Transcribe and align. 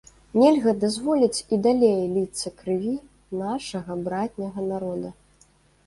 Нельга 0.41 0.71
дазволіць 0.83 1.43
і 1.53 1.59
далей 1.67 1.95
ліцца 2.15 2.55
крыві 2.63 2.97
нашага 3.45 3.91
братняга 4.05 4.61
народа. 4.75 5.19